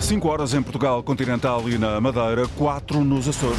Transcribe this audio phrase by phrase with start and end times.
[0.00, 3.58] 5 horas em Portugal continental e na Madeira, 4 nos Açores.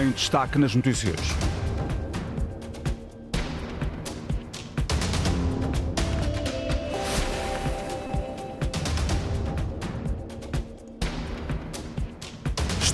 [0.00, 1.49] Em destaque nas notícias.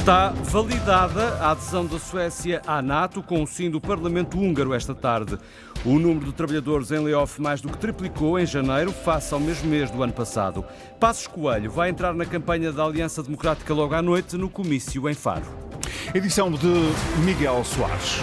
[0.06, 4.94] Está validada a adesão da Suécia à NATO com o sim do Parlamento húngaro esta
[4.94, 5.36] tarde.
[5.84, 9.68] O número de trabalhadores em layoff mais do que triplicou em janeiro, face ao mesmo
[9.68, 10.64] mês do ano passado.
[11.00, 15.14] Passos Coelho vai entrar na campanha da Aliança Democrática logo à noite no comício em
[15.14, 15.42] Faro.
[16.14, 16.68] Edição de
[17.24, 18.20] Miguel Soares.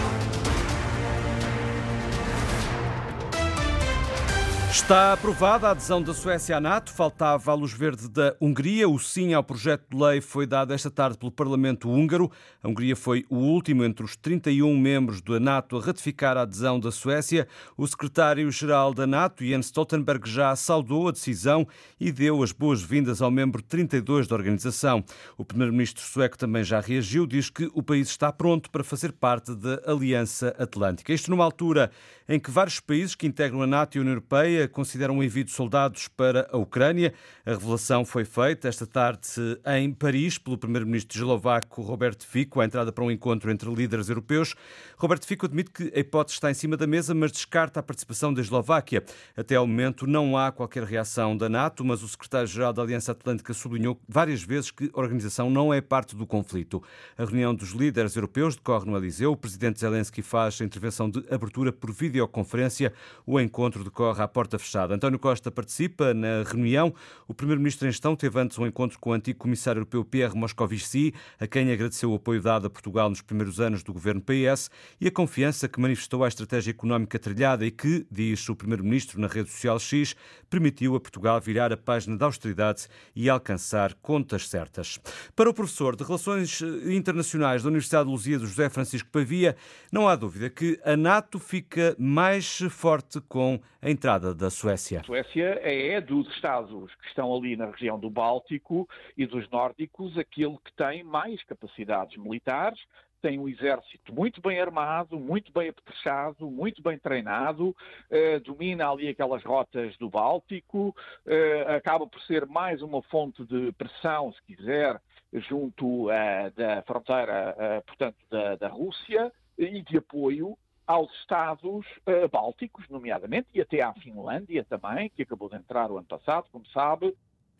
[4.74, 8.88] Está aprovada a adesão da Suécia à NATO, faltava a luz verde da Hungria.
[8.88, 12.28] O sim ao projeto de lei foi dado esta tarde pelo Parlamento húngaro.
[12.60, 16.80] A Hungria foi o último entre os 31 membros da NATO a ratificar a adesão
[16.80, 17.46] da Suécia.
[17.76, 21.66] O secretário-geral da NATO, Jens Stoltenberg, já saudou a decisão
[21.98, 25.04] e deu as boas-vindas ao membro 32 da organização.
[25.38, 29.54] O primeiro-ministro sueco também já reagiu, diz que o país está pronto para fazer parte
[29.54, 31.12] da Aliança Atlântica.
[31.12, 31.92] Isto numa altura
[32.28, 35.44] em que vários países que integram a NATO e a União Europeia consideram o envio
[35.44, 37.12] de soldados para a Ucrânia.
[37.44, 39.28] A revelação foi feita esta tarde
[39.66, 44.54] em Paris pelo primeiro-ministro eslovaco Roberto Fico, à entrada para um encontro entre líderes europeus.
[44.96, 48.32] Roberto Fico admite que a hipótese está em cima da mesa, mas descarta a participação
[48.32, 49.04] da Eslováquia.
[49.36, 53.52] Até ao momento não há qualquer reação da NATO, mas o secretário-geral da Aliança Atlântica
[53.52, 56.82] sublinhou várias vezes que a organização não é parte do conflito.
[57.16, 59.32] A reunião dos líderes europeus decorre no Eliseu.
[59.32, 62.92] O presidente Zelensky faz a intervenção de abertura por videoconferência.
[63.26, 64.94] O encontro decorre à porta fechada.
[64.94, 66.94] António Costa participa na reunião.
[67.26, 71.14] O primeiro-ministro em gestão teve antes um encontro com o antigo comissário europeu Pierre Moscovici,
[71.38, 75.06] a quem agradeceu o apoio dado a Portugal nos primeiros anos do governo PS e
[75.06, 79.50] a confiança que manifestou à estratégia económica trilhada e que, diz o primeiro-ministro na rede
[79.50, 80.14] social X,
[80.48, 84.98] permitiu a Portugal virar a página da austeridade e alcançar contas certas.
[85.34, 89.56] Para o professor de Relações Internacionais da Universidade de Lusíada, José Francisco Pavia,
[89.90, 95.00] não há dúvida que a NATO fica mais forte com a entrada da Suécia.
[95.00, 100.16] A Suécia é dos Estados que estão ali na região do Báltico e dos nórdicos
[100.18, 102.80] aquele que tem mais capacidades militares,
[103.20, 107.74] tem um exército muito bem armado, muito bem apetrechado, muito bem treinado,
[108.10, 110.94] eh, domina ali aquelas rotas do Báltico,
[111.24, 115.00] eh, acaba por ser mais uma fonte de pressão, se quiser,
[115.40, 120.56] junto uh, da fronteira, uh, portanto, da, da, Rússia e de apoio
[120.86, 125.98] aos Estados uh, bálticos, nomeadamente, e até à Finlândia também, que acabou de entrar o
[125.98, 127.14] ano passado, como sabe.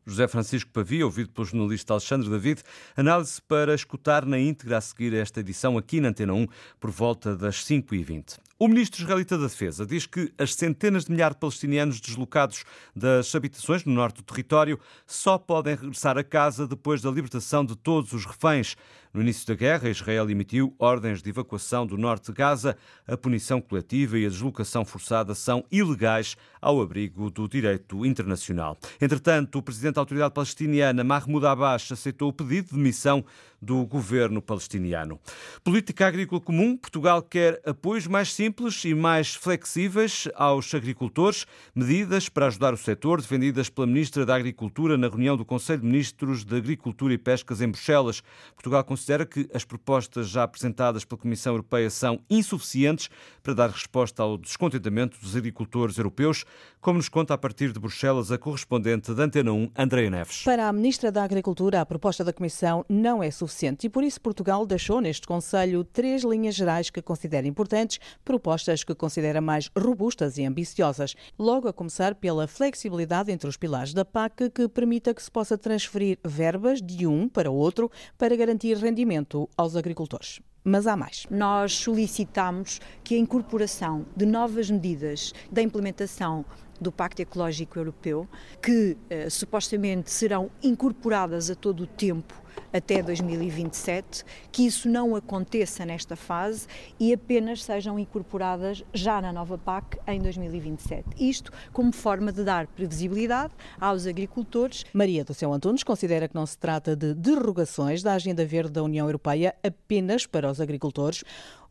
[0.06, 2.62] José Francisco Pavia, ouvido pelo jornalista Alexandre David,
[2.94, 6.46] análise para escutar na íntegra a seguir esta edição aqui na Antena 1,
[6.78, 8.38] por volta das 5h20.
[8.64, 12.64] O ministro israelita da Defesa diz que as centenas de milhares de palestinianos deslocados
[12.96, 17.76] das habitações no norte do território só podem regressar a casa depois da libertação de
[17.76, 18.74] todos os reféns.
[19.12, 22.76] No início da guerra, Israel emitiu ordens de evacuação do norte de Gaza.
[23.06, 28.76] A punição coletiva e a deslocação forçada são ilegais ao abrigo do direito internacional.
[29.00, 33.24] Entretanto, o presidente da autoridade palestiniana, Mahmoud Abbas, aceitou o pedido de demissão
[33.62, 35.20] do governo palestiniano.
[35.62, 36.76] Política agrícola comum.
[36.76, 38.53] Portugal quer apoios mais simples
[38.84, 41.44] e mais flexíveis aos agricultores,
[41.74, 45.86] medidas para ajudar o setor defendidas pela ministra da Agricultura na reunião do Conselho de
[45.86, 48.22] Ministros de Agricultura e Pescas em Bruxelas.
[48.54, 53.10] Portugal considera que as propostas já apresentadas pela Comissão Europeia são insuficientes
[53.42, 56.44] para dar resposta ao descontentamento dos agricultores europeus,
[56.80, 60.44] como nos conta a partir de Bruxelas a correspondente da Antena 1, Andreia Neves.
[60.44, 64.20] Para a ministra da Agricultura, a proposta da Comissão não é suficiente e por isso
[64.20, 67.98] Portugal deixou neste Conselho três linhas gerais que considera importantes,
[68.34, 71.14] propostas que considera mais robustas e ambiciosas.
[71.38, 75.56] Logo a começar pela flexibilidade entre os pilares da PAC que permita que se possa
[75.56, 81.26] transferir verbas de um para outro para garantir rendimento aos agricultores mas há mais.
[81.30, 86.42] Nós solicitamos que a incorporação de novas medidas da implementação
[86.80, 88.26] do Pacto Ecológico Europeu,
[88.62, 92.42] que eh, supostamente serão incorporadas a todo o tempo
[92.74, 96.66] até 2027, que isso não aconteça nesta fase
[96.98, 101.04] e apenas sejam incorporadas já na nova PAC em 2027.
[101.16, 104.84] Isto como forma de dar previsibilidade aos agricultores.
[104.92, 108.82] Maria do Céu Antunes considera que não se trata de derrogações da agenda verde da
[108.82, 111.22] União Europeia apenas para os agricultores.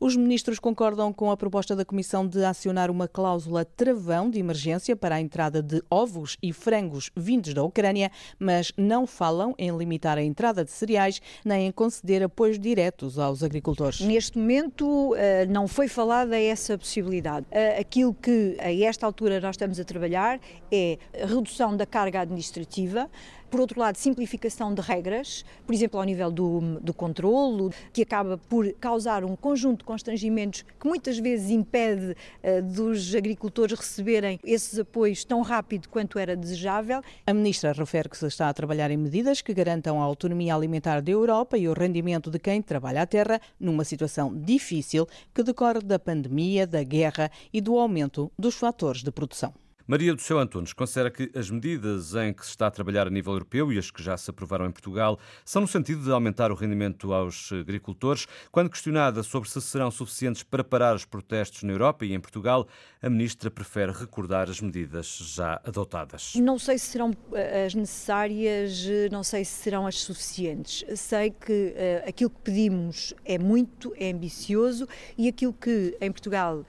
[0.03, 4.97] Os ministros concordam com a proposta da Comissão de acionar uma cláusula travão de emergência
[4.97, 10.17] para a entrada de ovos e frangos vindos da Ucrânia, mas não falam em limitar
[10.17, 14.01] a entrada de cereais nem em conceder apoios diretos aos agricultores.
[14.01, 17.45] Neste momento eh, não foi falada essa possibilidade.
[17.49, 20.37] Eh, aquilo que a esta altura nós estamos a trabalhar
[20.69, 23.09] é redução da carga administrativa,
[23.53, 28.35] por outro lado, simplificação de regras, por exemplo, ao nível do, do controlo, que acaba
[28.35, 34.79] por causar um conjunto de constrangimentos que muitas vezes impede uh, dos agricultores receberem esses
[34.79, 37.03] apoios tão rápido quanto era desejável.
[37.27, 40.99] A ministra refere que se está a trabalhar em medidas que garantam a autonomia alimentar
[40.99, 45.81] da Europa e o rendimento de quem trabalha a terra numa situação difícil que decorre
[45.81, 49.53] da pandemia, da guerra e do aumento dos fatores de produção.
[49.85, 53.09] Maria do Céu Antunes considera que as medidas em que se está a trabalhar a
[53.09, 56.53] nível europeu e as que já se aprovaram em Portugal são no sentido de aumentar
[56.53, 58.25] o rendimento aos agricultores.
[58.49, 62.65] Quando questionada sobre se serão suficientes para parar os protestos na Europa e em Portugal,
[63.01, 66.33] a ministra prefere recordar as medidas já adotadas.
[66.35, 70.85] Não sei se serão eh, as necessárias, não sei se serão as suficientes.
[70.97, 74.87] Sei que uh, aquilo que pedimos é muito, é ambicioso
[75.17, 76.65] e aquilo que em Portugal uh,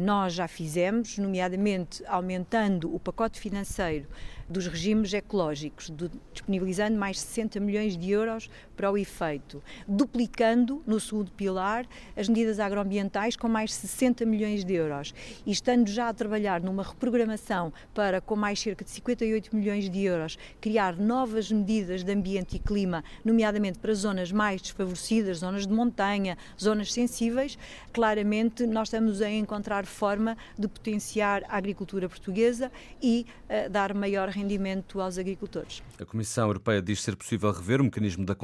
[0.00, 4.06] nós já fizemos, nomeadamente aumentando aumentando o pacote financeiro
[4.48, 11.00] dos regimes ecológicos, do, disponibilizando mais 60 milhões de euros para o efeito, duplicando no
[11.00, 11.86] segundo pilar
[12.16, 15.14] as medidas agroambientais com mais 60 milhões de euros
[15.44, 20.02] e estando já a trabalhar numa reprogramação para, com mais cerca de 58 milhões de
[20.02, 25.72] euros, criar novas medidas de ambiente e clima, nomeadamente para zonas mais desfavorecidas, zonas de
[25.72, 27.58] montanha, zonas sensíveis,
[27.92, 32.70] claramente nós estamos a encontrar forma de potenciar a agricultura portuguesa
[33.02, 35.82] e uh, dar maior rendimento aos agricultores.
[36.00, 38.34] A Comissão Europeia diz ser possível rever o mecanismo da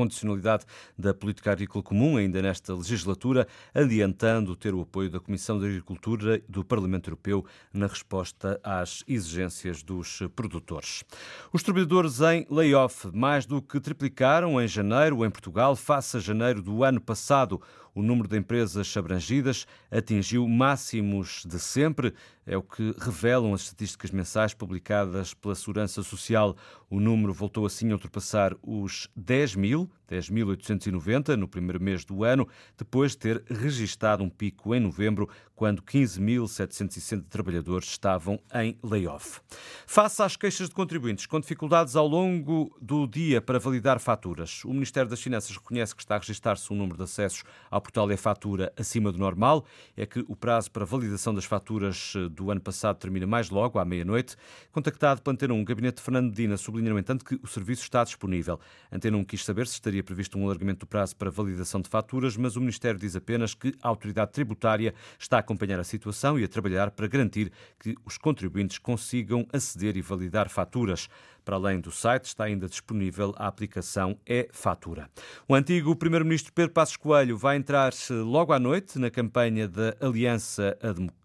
[0.96, 6.40] da política agrícola comum ainda nesta legislatura, adiantando ter o apoio da Comissão de Agricultura
[6.48, 11.04] do Parlamento Europeu na resposta às exigências dos produtores.
[11.52, 16.62] Os trabalhadores em layoff mais do que triplicaram em janeiro em Portugal face a janeiro
[16.62, 17.60] do ano passado.
[17.94, 22.14] O número de empresas abrangidas atingiu máximos de sempre,
[22.46, 26.56] é o que revelam as estatísticas mensais publicadas pela Segurança Social.
[26.88, 32.48] O número voltou assim a ultrapassar os 10 mil, 10.890 no primeiro mês do ano,
[32.78, 35.28] depois de ter registado um pico em novembro,
[35.62, 39.40] quando 15.760 trabalhadores estavam em layoff.
[39.86, 44.72] Face às queixas de contribuintes com dificuldades ao longo do dia para validar faturas, o
[44.72, 48.16] Ministério das Finanças reconhece que está a registrar-se um número de acessos ao portal e
[48.16, 49.64] fatura acima do normal.
[49.96, 53.78] É que o prazo para validação das faturas eh, do ano passado termina mais logo,
[53.78, 54.34] à meia-noite.
[54.72, 57.82] Contactado pela Antena 1, o gabinete de Fernando Medina sublinha, no entanto, que o serviço
[57.82, 58.58] está disponível.
[58.90, 62.36] Antena 1 quis saber se estaria previsto um alargamento do prazo para validação de faturas,
[62.36, 66.44] mas o Ministério diz apenas que a autoridade tributária está a acompanhar a situação e
[66.44, 71.08] a trabalhar para garantir que os contribuintes consigam aceder e validar faturas.
[71.44, 75.10] Para além do site, está ainda disponível a aplicação e-Fatura.
[75.46, 80.78] O antigo Primeiro-Ministro Pedro Passos Coelho vai entrar logo à noite na campanha da Aliança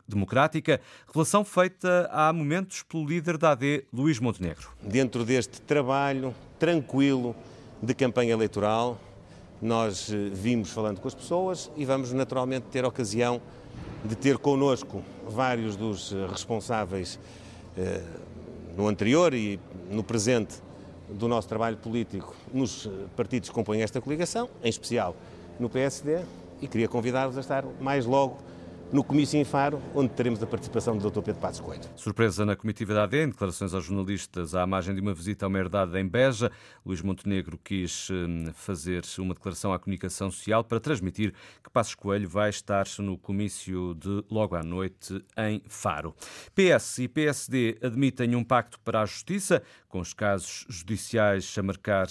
[0.07, 0.81] Democrática,
[1.13, 4.69] relação feita há momentos pelo líder da AD, Luís Montenegro.
[4.81, 7.35] Dentro deste trabalho tranquilo
[7.81, 9.00] de campanha eleitoral,
[9.62, 13.41] nós eh, vimos falando com as pessoas e vamos naturalmente ter ocasião
[14.04, 17.20] de ter connosco vários dos eh, responsáveis
[17.78, 18.02] eh,
[18.76, 19.60] no anterior e
[19.90, 20.56] no presente
[21.10, 25.16] do nosso trabalho político nos partidos que compõem esta coligação, em especial
[25.60, 26.20] no PSD,
[26.62, 28.38] e queria convidar-vos a estar mais logo
[28.92, 31.22] no comício em Faro, onde teremos a participação do Dr.
[31.22, 31.84] Pedro Passos Coelho.
[31.95, 35.50] Surpresa na comitiva da AD, em declarações aos jornalistas à margem de uma visita a
[35.50, 36.51] uma herdade em Beja.
[36.86, 42.29] Luís Montenegro quis hum, fazer uma declaração à comunicação social para transmitir que Passos Coelho
[42.29, 46.15] vai estar no comício de logo à noite em Faro.
[46.56, 52.08] PS e PSD admitem um pacto para a justiça, com os casos judiciais a marcar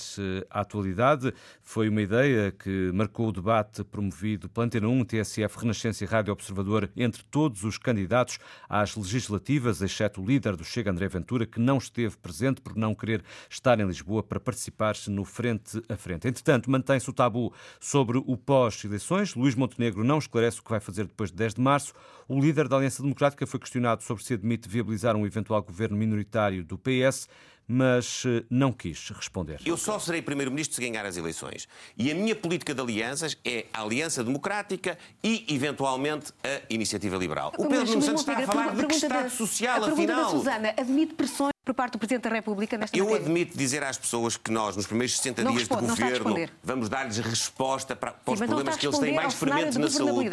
[0.51, 1.33] a atualidade.
[1.63, 6.33] Foi uma ideia que marcou o debate promovido pela Antena 1, TSF, Renascença e Rádio
[6.33, 11.61] Observador entre todos os candidatos às legislativas, exceto o líder do Chega, André Ventura, que
[11.61, 16.29] não esteve presente por não querer estar em Lisboa para participar no frente a frente.
[16.29, 19.35] Entretanto, mantém-se o tabu sobre o pós-eleições.
[19.35, 21.93] Luís Montenegro não esclarece o que vai fazer depois de 10 de março.
[22.29, 26.65] O líder da Aliança Democrática foi questionado sobre se admite viabilizar um eventual governo minoritário
[26.65, 27.29] do PS
[27.67, 29.61] mas eh, não quis responder.
[29.65, 31.69] Eu só serei Primeiro-Ministro se ganhar as eleições.
[31.97, 37.53] E a minha política de alianças é a Aliança Democrática e, eventualmente, a Iniciativa Liberal.
[37.59, 40.25] O Pedro Nuno Santos está a falar de que Estado social, a afinal.
[40.25, 43.25] Da Susana admite pressões por parte do Presidente da República nesta Eu matéria?
[43.27, 46.89] admito dizer às pessoas que nós, nos primeiros 60 não dias responde, de governo, vamos
[46.89, 50.31] dar-lhes resposta para, para Sim, os problemas que eles têm mais fermentes na saúde.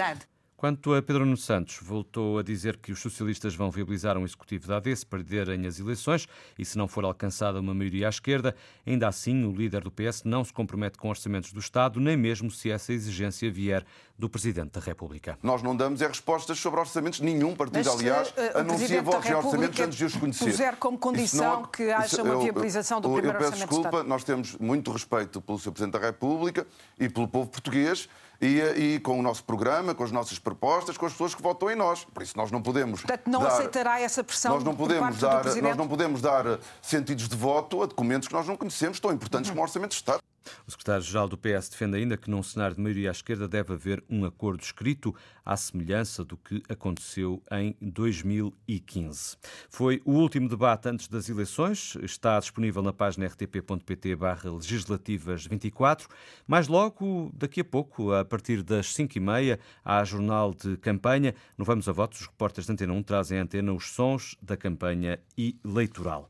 [0.63, 4.65] Quanto a Pedro Nuno Santos, voltou a dizer que os socialistas vão viabilizar um executivo
[4.65, 6.25] da AD se perderem as eleições
[6.57, 8.55] e se não for alcançada uma maioria à esquerda.
[8.87, 12.49] Ainda assim, o líder do PS não se compromete com orçamentos do Estado, nem mesmo
[12.49, 13.85] se essa exigência vier
[14.17, 15.37] do Presidente da República.
[15.43, 17.19] Nós não damos é respostas sobre orçamentos.
[17.19, 20.45] Nenhum partido, Mas, aliás, uh, anuncia votos em orçamentos antes de os conhecer.
[20.45, 23.95] puser como condição que haja uma viabilização do eu, primeiro eu peço orçamento desculpa, do
[23.97, 24.07] Estado.
[24.07, 25.71] nós temos muito respeito pelo Sr.
[25.71, 26.65] Presidente da República
[26.97, 28.07] e pelo povo português
[28.41, 31.69] e, e, com o nosso programa, com as nossas propostas, com as pessoas que votam
[31.71, 32.03] em nós.
[32.05, 33.01] Por isso nós não podemos.
[33.01, 35.43] Portanto, não dar, aceitará essa pressão nós não podemos dar?
[35.45, 39.49] Nós não podemos dar sentidos de voto a documentos que nós não conhecemos, tão importantes
[39.49, 40.21] como o Orçamento de Estado.
[40.67, 44.03] O secretário-geral do PS defende ainda que num cenário de maioria à esquerda deve haver
[44.09, 49.37] um acordo escrito à semelhança do que aconteceu em 2015.
[49.69, 51.95] Foi o último debate antes das eleições.
[52.01, 56.07] Está disponível na página rtp.pt legislativas 24.
[56.47, 61.35] Mais logo, daqui a pouco, a partir das 5h30, há jornal de campanha.
[61.57, 64.55] No Vamos a Votos, os repórteres da Antena 1 trazem à antena os sons da
[64.57, 66.29] campanha eleitoral.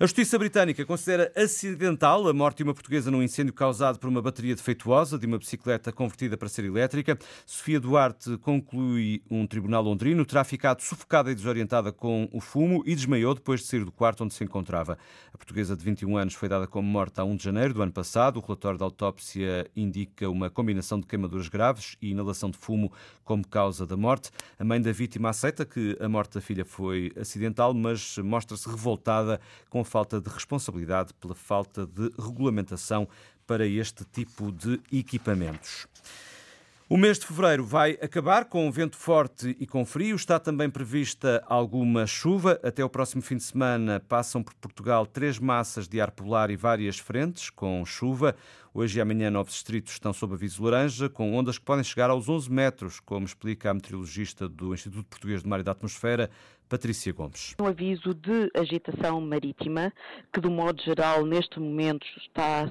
[0.00, 4.22] A Justiça Britânica considera acidental a morte de uma portuguesa num incêndio causado por uma
[4.22, 7.18] bateria defeituosa de uma bicicleta convertida para ser elétrica.
[7.44, 12.94] Sofia Duarte conclui um tribunal londrino terá ficado sufocada e desorientada com o fumo e
[12.94, 14.96] desmaiou depois de sair do quarto onde se encontrava.
[15.34, 17.92] A portuguesa de 21 anos foi dada como morta a 1 de janeiro do ano
[17.92, 18.38] passado.
[18.38, 22.90] O relatório da autópsia indica uma combinação de queimaduras graves e inalação de fumo
[23.22, 24.30] como causa da morte.
[24.58, 29.38] A mãe da vítima aceita que a morte da filha foi acidental, mas mostra-se revoltada
[29.68, 33.08] com a falta de responsabilidade, pela falta de regulamentação
[33.46, 35.88] para este tipo de equipamentos.
[36.88, 40.16] O mês de fevereiro vai acabar com vento forte e com frio.
[40.16, 42.58] Está também prevista alguma chuva.
[42.64, 46.56] Até o próximo fim de semana passam por Portugal três massas de ar polar e
[46.56, 48.34] várias frentes com chuva.
[48.72, 52.28] Hoje e amanhã, novos distritos estão sob aviso laranja, com ondas que podem chegar aos
[52.28, 56.30] 11 metros, como explica a meteorologista do Instituto Português de Mar e da Atmosfera,
[56.70, 57.56] Patrícia Gomes.
[57.60, 59.92] Um aviso de agitação marítima,
[60.32, 62.70] que, do modo geral, neste momento está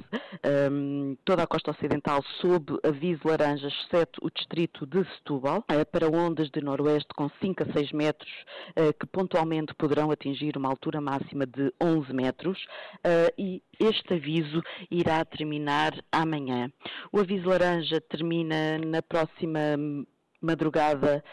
[0.72, 6.08] um, toda a costa ocidental sob aviso laranja, exceto o distrito de Setúbal, uh, para
[6.08, 8.32] ondas de noroeste com 5 a 6 metros,
[8.70, 12.58] uh, que pontualmente poderão atingir uma altura máxima de 11 metros,
[13.06, 16.72] uh, e este aviso irá terminar amanhã.
[17.12, 19.60] O aviso laranja termina na próxima
[20.41, 21.24] madrugada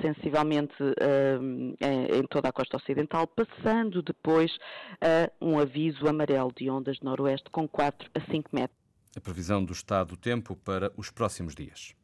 [0.00, 4.56] sensivelmente uh, em toda a costa ocidental, passando depois
[5.00, 8.78] a um aviso amarelo de ondas de noroeste com 4 a 5 metros.
[9.16, 11.94] A previsão do estado do tempo para os próximos dias.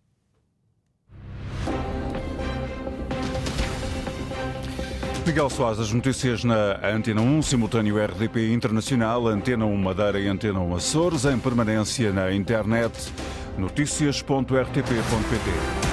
[5.31, 10.59] Miguel Soares, as notícias na Antena 1, simultâneo RDP Internacional, Antena 1 Madeira e Antena
[10.59, 13.13] 1 Açores, em permanência na internet,
[13.57, 15.90] notícias.rtp.pt.